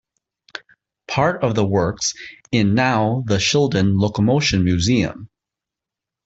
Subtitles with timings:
[1.07, 2.15] Part of the works
[2.51, 5.29] in now the Shildon Locomotion Museum.